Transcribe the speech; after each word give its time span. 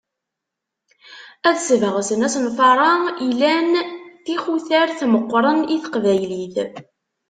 Ad 1.49 1.57
sbeɣsen 1.67 2.25
asenfar-a 2.27 2.91
ilan 3.27 3.71
tixutert 4.23 4.99
meqqren 5.11 5.59
i 5.75 5.77
teqbaylit. 5.83 6.57